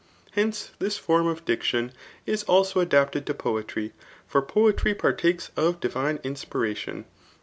[0.35, 1.91] Henep, this form oi diction
[2.25, 3.93] is also adapted to poetry;
[4.33, 7.05] £c>r poetry partakes of divine inspiration.